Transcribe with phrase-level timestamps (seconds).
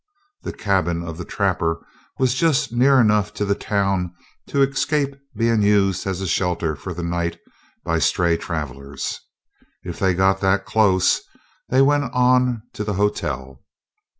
[0.41, 1.85] The cabin of the trapper
[2.17, 4.15] was just near enough to the town
[4.47, 7.37] to escape being used as a shelter for the night
[7.85, 9.19] by stray travelers.
[9.83, 11.21] If they got that close,
[11.69, 13.63] they went on to the hotel.